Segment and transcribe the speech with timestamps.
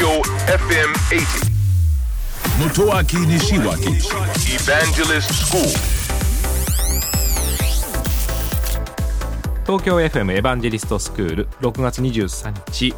[0.00, 1.50] Tokyo FM 80.
[2.58, 4.00] Motoaki Nishiwaki
[4.48, 5.62] Evangelist School.
[9.66, 12.94] 東京 FM エヴァンジェリストスクール6月23日。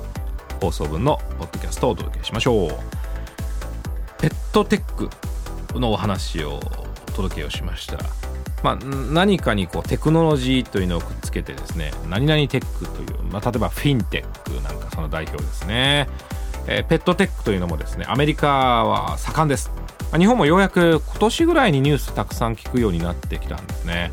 [0.60, 2.70] 放送分のポッドキャストをお届けしましょう。
[4.20, 5.10] ペットテック
[5.80, 6.60] のお話を
[7.08, 7.98] お届けをしました。
[8.62, 16.06] まあ、何かにこうテクノロジーというのをくっつけてですね何々テックという、まあ、例えばフィンテックなんかその代表ですね、
[16.66, 19.70] えーペットテックというのもですねアメリカは盛んです。
[20.16, 24.12] 日本もようやく今年ぐらいにニュースたくさん聞くようになってきたんですね。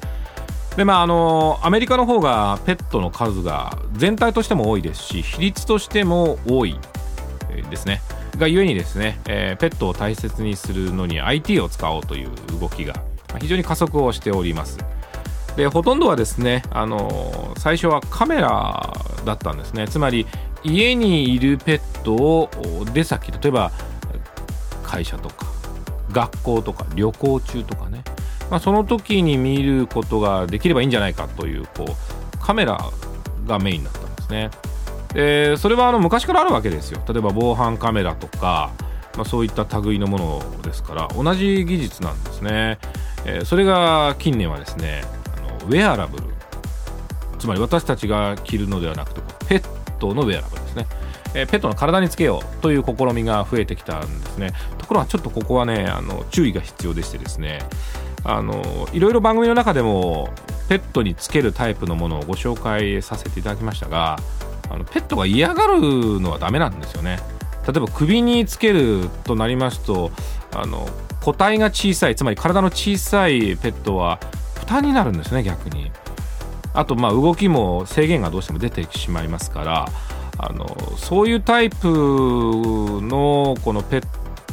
[0.78, 6.80] でまああのアメリカの方がペットの数が全体としても多いですし比率としても多い
[7.70, 8.02] ですね。
[8.38, 12.94] がゆえにですね、えーペットを大切にするのに IT を使おうという動きが
[13.42, 14.78] 非常に加速をしております。
[15.58, 18.94] でほとんどはですねあの最初はカメラ
[19.26, 19.88] だったんですね。
[19.90, 20.26] つまり
[20.64, 22.50] 家にいるペットを
[22.94, 23.72] 出先例えば
[24.84, 25.48] 会社とか
[26.12, 28.04] 学校とか旅行中とかね、
[28.50, 32.80] まあ、その時に見ることができればいいんじゃないかというこうカメラ
[33.46, 34.50] がメインだったんですね。
[35.14, 37.02] でそれはあの昔からあるわけですよ。
[37.08, 38.72] 例えば防犯カメラとか、
[39.16, 42.80] まあ、そういった類のものですから同じ技術なんですね、
[43.26, 45.04] えーそれが近年はですね
[45.38, 46.24] あのウェアラブル。
[47.38, 50.88] つまり私たちが着るのではなくてペットのウェアラブルですね、
[51.36, 54.52] えペットの体につけようという試みが増えてきたんですね。
[54.78, 57.60] ところがちょっとここはねあの注意が必要でしてですね。
[58.24, 60.30] あのいろいろ番組の中でも
[60.68, 64.18] ペットにつけるタイプのものをご紹介させていただきましたが
[64.70, 67.20] あのペットが嫌がるのはダメなんですよね。
[67.66, 70.12] 例えば首につけるとなりますと
[70.54, 70.88] あの
[71.22, 74.20] 個体が小さいつまり体の小さいペットは
[74.56, 75.92] 負担になるんですね逆に。
[76.74, 79.86] あとまあ動きも制限がどうしても出てしまいますから
[80.38, 80.66] あの
[80.98, 84.08] そういうタイプのこのペッ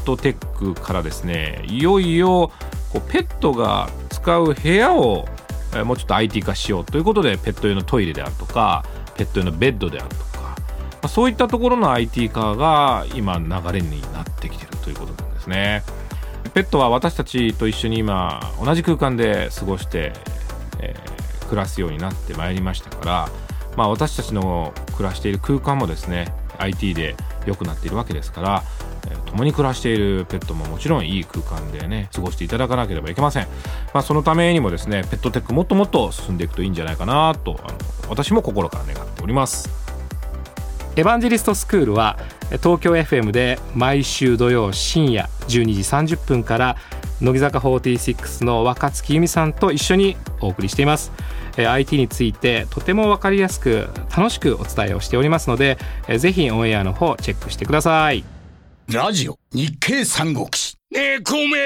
[0.05, 2.51] トテックからですねいよいよ
[2.93, 5.27] こうペットが使う部屋を
[5.85, 8.85] もうちょっと IT 化しようということでペット用のトイレであるとか
[9.17, 10.57] ペット用のベッドであるとか、ま
[11.03, 15.83] あそういったところの IT 化が今流れになってきているということなんですね。
[16.55, 20.13] ペットは私たちと一緒に今同じ空間で過ごして、
[20.81, 21.16] えー
[21.47, 23.29] 暮らすようになってまいりましたから、
[23.77, 28.63] まあ、私たちの暮らしている空間もですね IT で良くなっているわけですから、
[29.09, 33.47] えー共に暮らしているペットももちろんいい空間でね過ごしていただかなければいけません、
[33.93, 37.79] まあ、そのためにもですねペットテックもっともっと進んでいくといいんじゃないかなとあの
[38.09, 39.69] 私も心から願っております。
[40.97, 42.19] エヴァンジェリストスクールは
[42.63, 46.77] 東京 FM で毎週土曜深夜12時30分から
[47.21, 51.13] 乃木坂46の若月由美さんと一緒にお送りしています
[51.57, 55.79] えー IT についてとても分かりやすく楽しくお伝えをしておりますので
[56.09, 58.25] えーぜひオンエアの方チェックしてください
[58.89, 60.77] ラジオ日経三国志。
[60.93, 61.57] ねえ、孔明、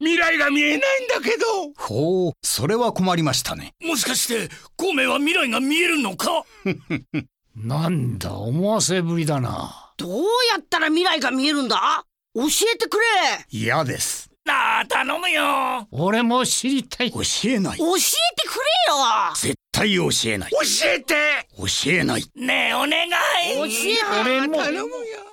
[0.00, 1.44] 未来が見えないんだけど。
[1.76, 3.74] ほう、それは困りましたね。
[3.84, 4.48] もしかして、
[4.78, 6.44] 孔明は未来が見えるのか？
[7.54, 9.92] なんだ、思わせぶりだな。
[9.98, 12.06] どうやったら未来が見えるんだ？
[12.34, 12.42] 教
[12.74, 13.04] えてくれ
[13.50, 14.30] 嫌です。
[14.44, 15.86] なあ、頼むよ。
[15.90, 17.12] 俺も知りたい。
[17.12, 17.78] 教えない。
[17.78, 18.00] 教え
[18.36, 20.50] てくれよ絶対教えない。
[20.50, 20.58] 教
[20.88, 21.14] えて。
[21.56, 22.24] 教えない。
[22.34, 23.10] ねえ、お願い。
[23.54, 24.56] 教え俺も。
[24.58, 24.88] 頼むよ。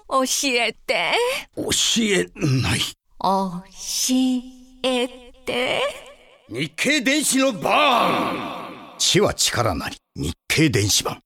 [0.09, 1.13] 教えて。
[1.55, 1.63] 教
[2.03, 2.25] え
[2.61, 2.79] ない。
[3.21, 3.63] 教
[4.83, 5.07] え
[5.45, 5.81] て。
[6.49, 9.97] 日経電子のバーン知は力なり。
[10.15, 11.19] 日経電子版。